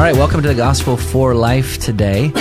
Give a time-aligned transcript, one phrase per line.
[0.00, 2.32] All right, welcome to the Gospel for Life today.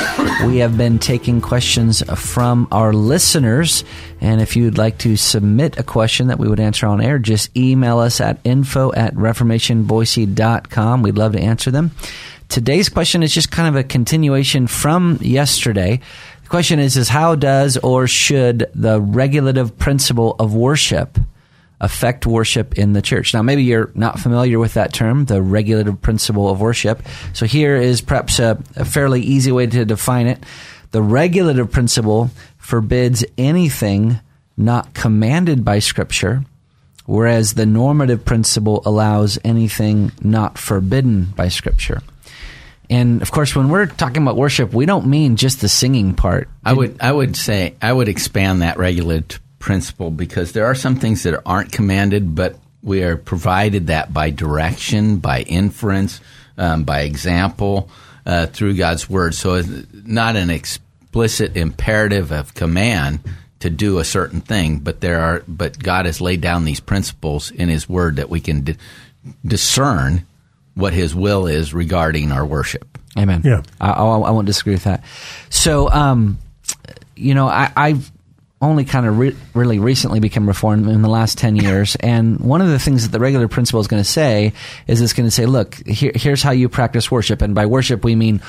[0.45, 3.83] We have been taking questions from our listeners.
[4.21, 7.57] And if you'd like to submit a question that we would answer on air, just
[7.57, 11.01] email us at info at reformationboise.com.
[11.01, 11.91] We'd love to answer them.
[12.47, 15.99] Today's question is just kind of a continuation from yesterday.
[16.43, 21.19] The question is, is how does or should the regulative principle of worship
[21.81, 23.33] affect worship in the church.
[23.33, 27.01] Now, maybe you're not familiar with that term, the regulative principle of worship.
[27.33, 30.43] So here is perhaps a, a fairly easy way to define it.
[30.91, 34.19] The regulative principle forbids anything
[34.57, 36.43] not commanded by Scripture,
[37.05, 42.01] whereas the normative principle allows anything not forbidden by Scripture.
[42.89, 46.49] And of course, when we're talking about worship, we don't mean just the singing part.
[46.65, 50.95] I would I would say I would expand that regulative principle because there are some
[50.95, 56.21] things that aren't commanded, but we are provided that by direction, by inference,
[56.57, 57.89] um, by example
[58.25, 59.35] uh, through God's word.
[59.35, 63.19] So it's not an explicit imperative of command
[63.59, 67.51] to do a certain thing, but there are but God has laid down these principles
[67.51, 68.77] in His word that we can di-
[69.45, 70.25] discern
[70.75, 72.97] what His will is regarding our worship.
[73.17, 73.41] Amen.
[73.43, 73.63] Yeah.
[73.81, 75.03] I, I, I won't disagree with that.
[75.49, 76.37] So, um,
[77.15, 78.11] you know, I, I've
[78.61, 81.95] only kind of re- really recently become reformed in the last 10 years.
[82.09, 84.53] And one of the things that the regular principle is going to say
[84.87, 87.41] is it's going to say, look, here, here's how you practice worship.
[87.41, 88.41] And by worship, we mean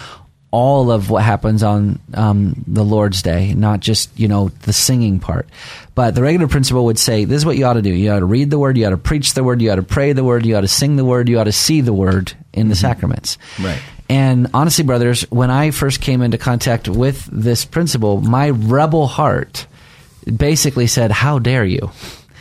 [0.50, 5.21] all of what happens on um, the Lord's Day, not just, you know, the singing
[5.21, 5.48] part.
[5.94, 7.92] But the regular principle would say, this is what you ought to do.
[7.92, 9.82] You ought to read the word, you ought to preach the word, you ought to
[9.82, 12.32] pray the word, you ought to sing the word, you ought to see the word
[12.53, 13.38] in the sacraments.
[13.60, 13.81] Right.
[14.09, 19.66] And honestly, brothers, when I first came into contact with this principle, my rebel heart
[20.36, 21.91] basically said, "How dare you?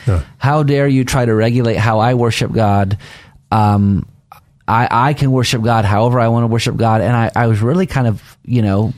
[0.06, 0.22] Yeah.
[0.38, 2.98] How dare you try to regulate how I worship God?
[3.50, 4.06] Um,
[4.66, 7.60] I, I can worship God however I want to worship God." And I, I was
[7.60, 8.92] really kind of, you know.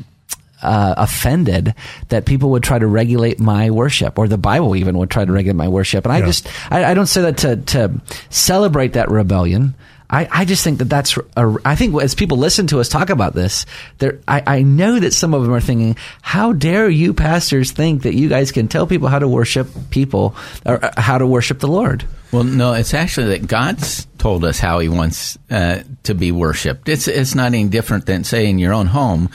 [0.64, 1.74] Uh, offended
[2.10, 5.32] that people would try to regulate my worship, or the Bible even would try to
[5.32, 6.26] regulate my worship, and I Yeah.
[6.26, 9.74] just I, I don't say that to to celebrate that rebellion.
[10.12, 13.08] I, I just think that that's a, I think as people listen to us talk
[13.08, 13.64] about this,
[13.98, 18.02] there I, I know that some of them are thinking, how dare you pastors think
[18.02, 20.36] that you guys can tell people how to worship people
[20.66, 22.04] or uh, how to worship the Lord?
[22.30, 26.90] Well, no, it's actually that God's told us how He wants uh, to be worshipped.
[26.90, 29.30] It's it's not any different than say in your own home,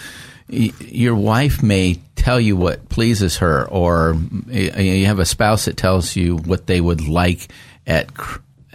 [0.48, 4.16] your wife may tell you what pleases her, or
[4.48, 7.48] you have a spouse that tells you what they would like
[7.86, 8.12] at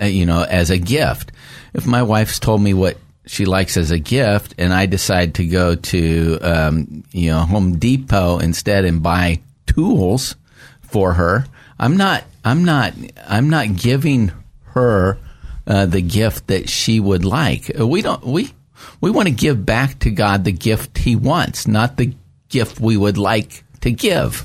[0.07, 1.33] you know as a gift.
[1.75, 5.47] If my wife's told me what she likes as a gift, and I decide to
[5.47, 10.37] go to um, you know Home Depot instead and buy tools
[10.83, 11.47] for her.
[11.79, 12.25] I'm not.
[12.45, 12.93] I'm not.
[13.27, 14.33] I'm not giving
[14.75, 15.19] her
[15.67, 17.71] uh, the gift that she would like.
[17.79, 18.25] Uh, We don't.
[18.25, 18.53] We
[19.01, 22.15] we want to give back to God the gift He wants, not the
[22.49, 24.45] gift we would like to give.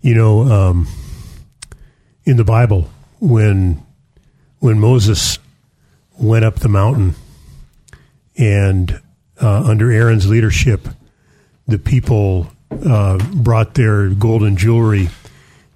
[0.00, 0.88] You know, um,
[2.24, 3.82] in the Bible, when
[4.64, 5.38] when Moses
[6.18, 7.14] went up the mountain,
[8.38, 8.98] and
[9.38, 10.88] uh, under Aaron's leadership,
[11.68, 15.10] the people uh, brought their golden jewelry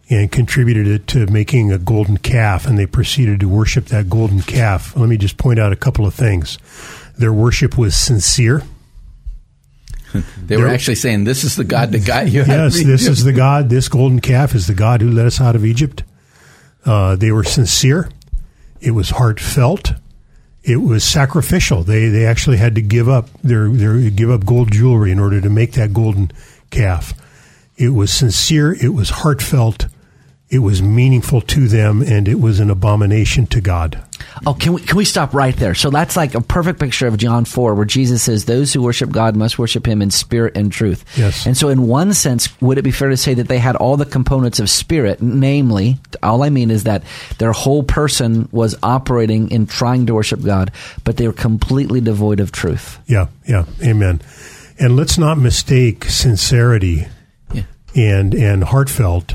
[0.08, 4.40] and contributed it to making a golden calf, and they proceeded to worship that golden
[4.40, 4.96] calf.
[4.96, 6.56] Let me just point out a couple of things.
[7.18, 8.62] Their worship was sincere.
[10.46, 13.34] They were actually saying, "This is the God that got you." Yes, this is the
[13.34, 13.68] God.
[13.68, 16.02] This golden calf is the God who led us out of Egypt.
[16.86, 18.08] Uh, they were sincere.
[18.80, 19.92] It was heartfelt.
[20.62, 21.82] It was sacrificial.
[21.82, 25.40] They they actually had to give up their their give up gold jewelry in order
[25.40, 26.30] to make that golden
[26.70, 27.14] calf.
[27.76, 28.72] It was sincere.
[28.72, 29.86] It was heartfelt.
[30.50, 34.02] It was meaningful to them, and it was an abomination to God.
[34.46, 35.74] Oh, can we can we stop right there?
[35.74, 39.10] So that's like a perfect picture of John four, where Jesus says, "Those who worship
[39.10, 41.46] God must worship Him in spirit and truth." Yes.
[41.46, 43.96] And so, in one sense, would it be fair to say that they had all
[43.96, 45.20] the components of spirit?
[45.22, 47.02] Namely, all I mean is that
[47.38, 50.70] their whole person was operating in trying to worship God,
[51.04, 52.98] but they were completely devoid of truth.
[53.06, 54.20] Yeah, yeah, amen.
[54.78, 57.08] And let's not mistake sincerity
[57.52, 57.62] Yeah.
[57.96, 59.34] and and heartfelt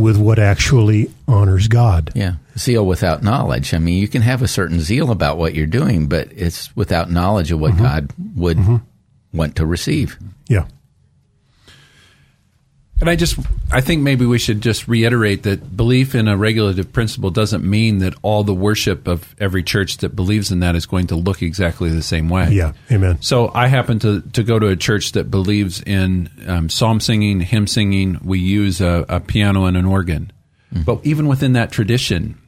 [0.00, 2.12] with what actually honors God.
[2.14, 2.34] Yeah.
[2.58, 3.72] Zeal without knowledge.
[3.74, 7.10] I mean, you can have a certain zeal about what you're doing, but it's without
[7.10, 7.82] knowledge of what mm-hmm.
[7.82, 8.76] God would mm-hmm.
[9.36, 10.18] want to receive.
[10.48, 10.66] Yeah.
[13.00, 13.38] And I just,
[13.72, 17.98] I think maybe we should just reiterate that belief in a regulative principle doesn't mean
[17.98, 21.40] that all the worship of every church that believes in that is going to look
[21.40, 22.50] exactly the same way.
[22.50, 22.72] Yeah.
[22.92, 23.22] Amen.
[23.22, 27.40] So I happen to, to go to a church that believes in um, psalm singing,
[27.40, 28.18] hymn singing.
[28.22, 30.32] We use a, a piano and an organ.
[30.84, 32.38] But even within that tradition,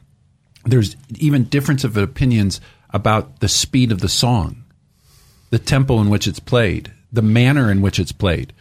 [0.64, 2.60] there's even difference of opinions
[2.90, 4.64] about the speed of the song,
[5.50, 8.52] the tempo in which it's played, the manner in which it's played.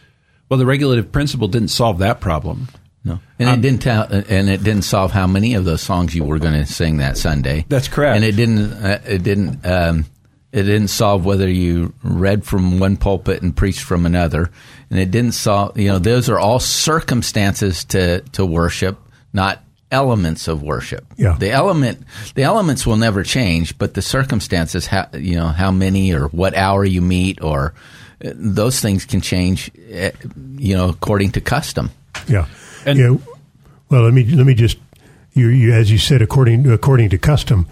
[0.48, 2.68] Well, the regulative principle didn't solve that problem.
[3.04, 6.22] No, and it didn't tell, and it didn't solve how many of those songs you
[6.22, 7.64] were going to sing that Sunday.
[7.68, 8.16] That's correct.
[8.16, 8.72] And it didn't.
[8.72, 9.66] Uh, it didn't.
[9.66, 10.06] Um,
[10.52, 14.50] it didn't solve whether you read from one pulpit and preached from another,
[14.90, 15.76] and it didn't solve.
[15.78, 18.98] You know, those are all circumstances to to worship,
[19.32, 21.04] not elements of worship.
[21.16, 21.36] Yeah.
[21.38, 22.04] The element,
[22.34, 26.56] the elements will never change, but the circumstances, how you know how many or what
[26.56, 27.78] hour you meet, or uh,
[28.22, 29.70] those things can change.
[29.94, 30.10] uh,
[30.56, 31.90] You know, according to custom.
[32.28, 32.46] Yeah.
[32.86, 33.16] And- yeah.
[33.90, 34.78] Well, let me let me just
[35.34, 37.66] you, you as you said according according to custom.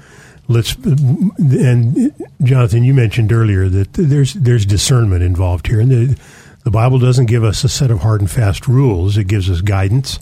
[0.49, 2.13] Let's and
[2.43, 6.19] Jonathan, you mentioned earlier that there's there's discernment involved here, and the
[6.65, 9.17] the Bible doesn't give us a set of hard and fast rules.
[9.17, 10.19] It gives us guidance.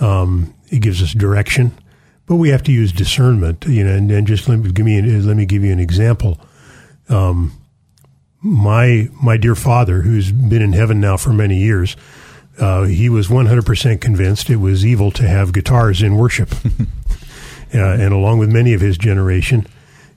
[0.00, 1.72] Um, it gives us direction,
[2.26, 3.64] but we have to use discernment.
[3.66, 5.80] You know, and, and just let me give me an, let me give you an
[5.80, 6.38] example.
[7.10, 7.52] Um,
[8.46, 11.96] my my dear father, who's been in heaven now for many years,
[12.58, 16.52] uh, he was 100% convinced it was evil to have guitars in worship,
[17.74, 19.66] uh, and along with many of his generation.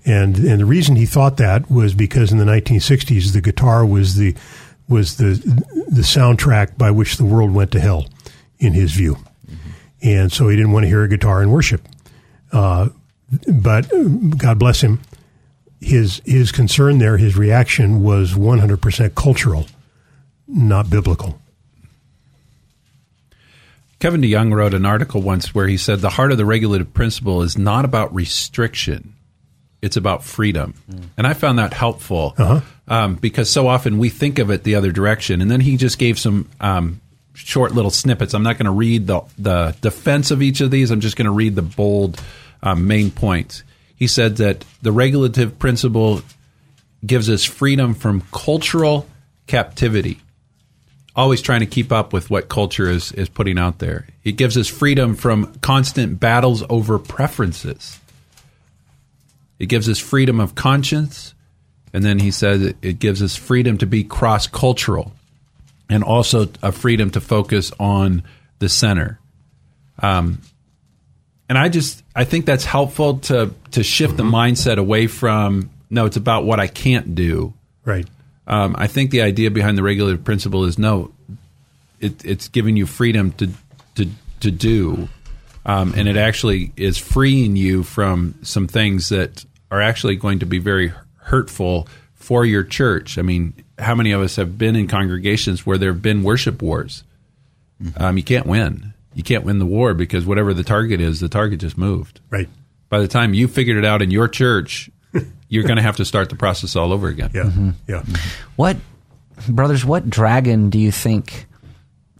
[0.05, 4.15] And and the reason he thought that was because in the 1960s the guitar was
[4.15, 4.35] the
[4.87, 5.33] was the
[5.87, 8.07] the soundtrack by which the world went to hell,
[8.59, 9.17] in his view,
[10.01, 11.81] and so he didn't want to hear a guitar in worship.
[12.51, 12.89] Uh,
[13.47, 13.89] but
[14.37, 15.01] God bless him,
[15.81, 19.67] his his concern there, his reaction was 100% cultural,
[20.47, 21.39] not biblical.
[23.99, 27.41] Kevin DeYoung wrote an article once where he said the heart of the regulative principle
[27.41, 29.13] is not about restriction,
[29.81, 30.73] it's about freedom.
[31.17, 32.33] And I found that helpful
[32.87, 35.41] um, because so often we think of it the other direction.
[35.41, 37.01] And then he just gave some um,
[37.33, 38.33] short little snippets.
[38.33, 41.25] I'm not going to read the, the defense of each of these, I'm just going
[41.25, 42.21] to read the bold
[42.61, 43.63] um, main points.
[43.99, 46.21] He said that the regulative principle
[47.05, 49.07] gives us freedom from cultural
[49.45, 50.21] captivity
[51.19, 54.07] always trying to keep up with what culture is, is putting out there.
[54.23, 57.99] It gives us freedom from constant battles over preferences.
[59.59, 61.33] It gives us freedom of conscience.
[61.91, 65.11] And then he says it, gives us freedom to be cross cultural
[65.89, 68.23] and also a freedom to focus on
[68.59, 69.19] the center.
[70.01, 70.41] Um,
[71.49, 76.05] and I just I think that's helpful to to shift the mindset away from no,
[76.05, 77.53] it's about what I can't do
[77.83, 78.07] Right.
[78.47, 81.11] um, I think the idea behind the regulative principle is no,
[81.99, 83.49] it, it's giving you freedom to
[83.95, 84.07] to
[84.41, 85.09] to do,
[85.65, 90.45] um, and it actually is freeing you from some things that are actually going to
[90.45, 93.17] be very hurtful for your church.
[93.17, 96.61] I mean, how many of us have been in congregations where there have been worship
[96.61, 97.03] wars?
[97.97, 98.88] Um, you can't win.
[99.13, 102.21] You can't win the war because whatever the target is, the target just moved.
[102.29, 102.49] Right.
[102.89, 104.89] By the time you figured it out in your church,
[105.49, 107.31] you're going to have to start the process all over again.
[107.33, 107.43] Yeah.
[107.43, 107.69] Mm-hmm.
[107.87, 108.03] Yeah.
[108.55, 108.77] What,
[109.47, 111.47] brothers, what dragon do you think?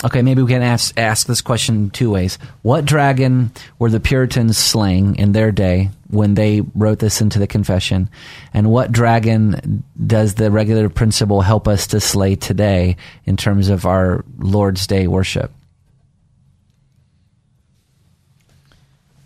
[0.03, 2.39] Okay, maybe we can ask, ask this question two ways.
[2.61, 7.47] What dragon were the Puritans slaying in their day when they wrote this into the
[7.47, 8.09] confession?
[8.53, 13.85] And what dragon does the regulative principle help us to slay today in terms of
[13.85, 15.51] our Lord's Day worship?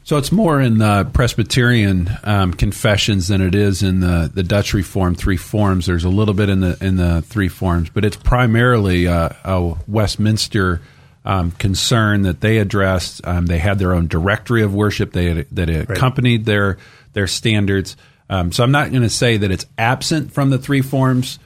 [0.05, 4.73] So it's more in the Presbyterian um, confessions than it is in the, the Dutch
[4.73, 5.85] Reformed three forms.
[5.85, 9.75] There's a little bit in the in the three forms, but it's primarily uh, a
[9.87, 10.81] Westminster
[11.23, 13.25] um, concern that they addressed.
[13.25, 16.77] Um, they had their own directory of worship they had, that accompanied their
[17.13, 17.95] their standards.
[18.29, 21.39] Um, so I'm not going to say that it's absent from the three forms.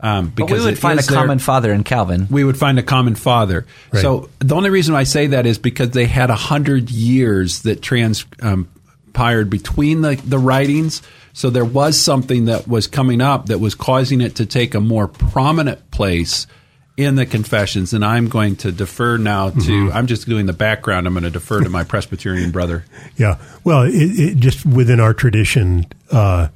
[0.00, 2.26] Um, But because we would find a is there common father in Calvin.
[2.30, 3.66] we would find a common father.
[3.92, 7.80] So the only reason I say that is because they had a hundred years that
[7.82, 8.68] trans um,
[9.14, 11.00] transpired between the, the writings.
[11.32, 14.80] So there was something that was coming up that was causing it to take a
[14.80, 16.48] more prominent place
[16.96, 17.92] in the confessions.
[17.92, 19.96] And I'm going to defer now to, Mm-hmm.
[19.96, 21.06] I'm just doing the background.
[21.06, 22.84] I'm going to defer to my Presbyterian brother.
[23.16, 23.38] Yeah.
[23.62, 26.48] Well, it, it just within our tradition, uh,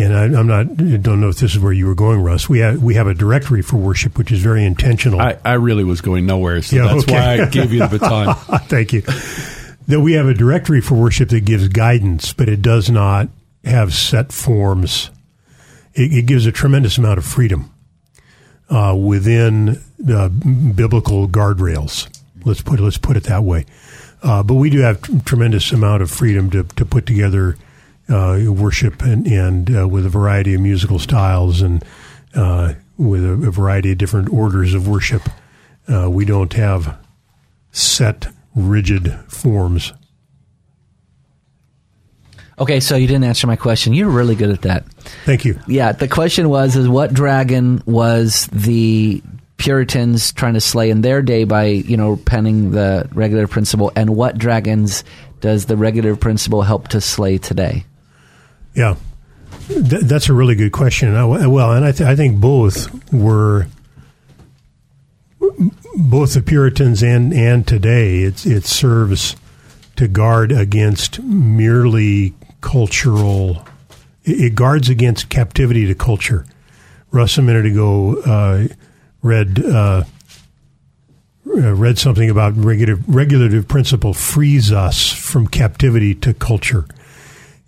[0.00, 2.48] and I, I'm not, don't know if this is where you were going, Russ.
[2.48, 5.20] We have we have a directory for worship, which is very intentional.
[5.20, 6.62] I, I really was going nowhere.
[6.62, 7.12] So Yeah, that's okay.
[7.14, 8.34] why I gave you the baton.
[8.68, 9.02] Thank you.
[9.88, 13.28] That we have a directory for worship that gives guidance, but it does not
[13.64, 15.10] have set forms.
[15.94, 17.72] It, it gives a tremendous amount of freedom
[18.68, 22.08] uh, within uh, biblical guardrails.
[22.44, 23.66] Let's put let's put it that way.
[24.22, 27.56] Uh, but we do have t- tremendous amount of freedom to, to put together
[28.10, 31.84] worship and, and uh, with a variety of musical styles and
[32.34, 35.28] uh, with a, a variety of different orders of worship.
[35.88, 36.98] Uh, we don't have
[37.72, 39.92] set, rigid forms.
[42.58, 43.94] Okay, so you didn't answer my question.
[43.94, 44.84] You're really good at that.
[45.24, 45.58] Thank you.
[45.66, 49.22] Yeah, the question was is what dragon was the
[49.56, 54.10] Puritans trying to slay in their day by, you know, penning the regular principle and
[54.10, 55.04] what dragons
[55.40, 57.84] does the regular principle help to slay today?
[58.74, 58.96] Yeah,
[59.68, 61.14] Th- that's a really good question.
[61.14, 63.66] I, well, and I, th- I think both were
[65.96, 68.22] both the Puritans and and today.
[68.22, 69.36] It it serves
[69.96, 73.64] to guard against merely cultural.
[74.24, 76.46] It, it guards against captivity to culture.
[77.10, 78.68] Russ a minute ago uh,
[79.22, 79.64] read.
[79.64, 80.04] Uh,
[81.44, 86.84] read something about regulative, regulative principle frees us from captivity to culture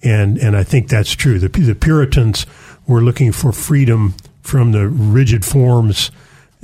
[0.02, 1.38] and and I think that's true.
[1.38, 2.46] The the Puritans
[2.86, 6.10] were looking for freedom from the rigid forms,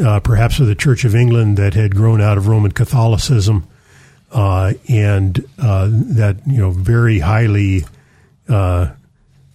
[0.04, 3.66] uh, perhaps of the Church of England that had grown out of Roman Catholicism,
[4.33, 7.85] uh, and uh, that you know very highly
[8.49, 8.90] uh,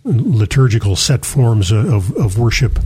[0.05, 2.79] liturgical set forms of of worship.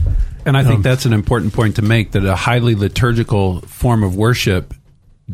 [0.46, 4.04] And I think Um, that's an important point to make that a highly liturgical form
[4.04, 4.74] of worship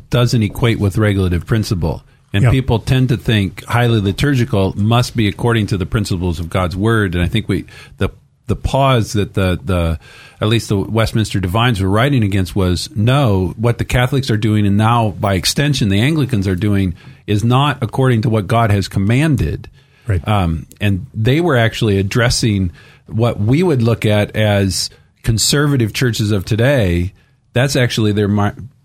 [0.09, 2.03] doesn't equate with regulative principle.
[2.33, 2.49] And Yeah.
[2.49, 7.13] people tend to think highly liturgical must be according to the principles of God's word.
[7.13, 7.65] And I think we
[7.97, 8.09] the
[8.47, 9.99] the pause that the the
[10.41, 14.65] at least the Westminster Divines were writing against was no, what the Catholics are doing
[14.65, 16.95] and now by extension the Anglicans are doing
[17.27, 19.69] is not according to what God has commanded.
[20.07, 20.27] Right.
[20.27, 22.71] Um, and they were actually addressing
[23.05, 24.89] what we would look at as
[25.21, 27.13] conservative churches of today.
[27.53, 28.27] That's actually their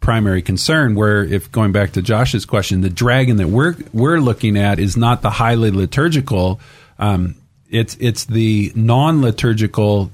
[0.08, 0.94] primary concern.
[0.94, 4.96] Where, if going back to Josh's question, the dragon that we're we're looking at is
[4.96, 6.60] not the highly liturgical.
[6.98, 7.34] Um,
[7.68, 10.10] it's it's the non liturgical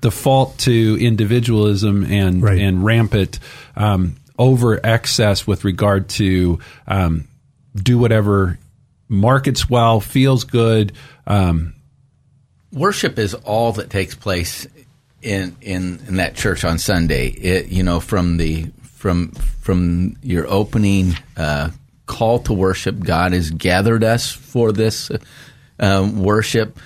[0.00, 2.60] default to individualism and Right.
[2.60, 3.40] and rampant
[3.74, 7.26] um, over excess with regard to um,
[7.74, 8.60] do whatever
[9.08, 10.92] markets well, feels good.
[11.26, 11.74] Um,
[12.72, 14.68] worship is all that takes place
[15.20, 17.26] in in, in that church on Sunday.
[17.26, 19.30] It, you know, from the from
[19.62, 21.70] from your opening uh,
[22.04, 25.10] call to worship, God has gathered us for this
[25.78, 26.78] um, worship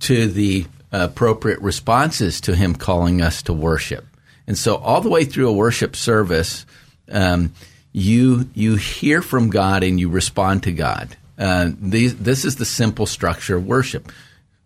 [0.00, 4.06] to the appropriate responses to Him calling us to worship.
[4.46, 6.64] And so, all the way through a worship service,
[7.10, 7.52] um,
[7.92, 11.16] you you hear from God and you respond to God.
[11.36, 14.12] Uh, these, this is the simple structure of worship.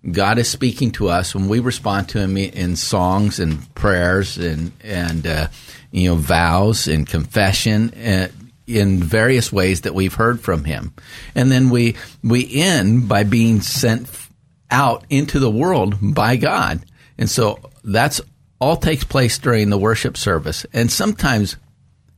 [0.08, 4.72] God is speaking to us when we respond to Him in songs and prayers and
[4.82, 5.48] and uh,
[5.90, 8.28] you know vows and confession uh,
[8.66, 10.94] in various ways that we've heard from Him,
[11.34, 14.08] and then we we end by being sent
[14.70, 16.80] out into the world by God,
[17.18, 18.20] and so that's
[18.58, 21.56] all takes place during the worship service, and sometimes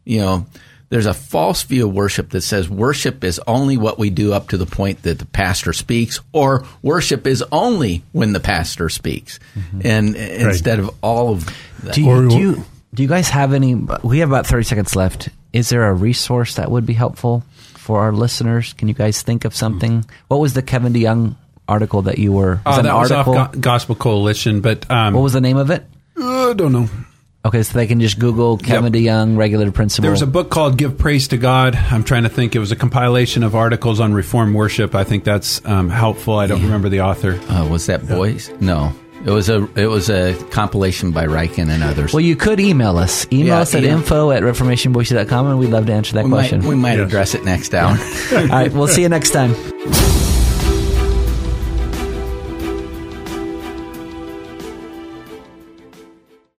[0.04, 0.46] you know,
[0.92, 4.48] there's a false view of worship that says worship is only what we do up
[4.48, 9.40] to the point that the pastor speaks, or worship is only when the pastor speaks,
[9.82, 11.46] and instead of all of
[11.82, 11.94] that.
[11.94, 13.74] Do you, Or- do you do you guys have any?
[13.74, 15.30] We have about thirty seconds left.
[15.54, 17.42] Is there a resource that would be helpful
[17.74, 18.74] for our listeners?
[18.74, 20.04] Can you guys think of something?
[20.28, 22.60] What was the Kevin DeYoung article that you were?
[22.66, 23.24] oh, an that was off.
[23.24, 25.86] Go- Gospel Coalition, but um, what was the name of it?
[26.20, 26.90] uh, I don't know.
[27.44, 30.02] Okay, so they can just Google Kevin DeYoung regulative principle.
[30.02, 32.54] There was a book called "Give Praise to God." I'm trying to think.
[32.54, 34.94] It was a compilation of articles on Reformed worship.
[34.94, 36.36] I think that's um, helpful.
[36.36, 37.40] I don't remember the author.
[37.48, 38.48] Uh, was that Boice?
[38.60, 38.92] No,
[39.26, 42.12] it was a it was a compilation by Ryken and others.
[42.12, 43.26] well, you could email us.
[43.32, 43.94] Email Yeah, us at yeah.
[43.94, 46.64] info at reformationboise.com and we'd love to answer that we might, question.
[46.64, 47.06] we might Yes.
[47.08, 47.98] address it next hour.
[48.32, 50.21] All right, we'll see you next time.